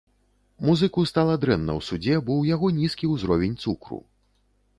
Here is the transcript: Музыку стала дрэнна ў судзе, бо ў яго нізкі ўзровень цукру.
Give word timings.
Музыку 0.69 1.03
стала 1.11 1.35
дрэнна 1.43 1.75
ў 1.81 1.89
судзе, 1.89 2.15
бо 2.25 2.31
ў 2.39 2.43
яго 2.57 2.67
нізкі 2.79 3.05
ўзровень 3.13 3.55
цукру. 3.67 4.01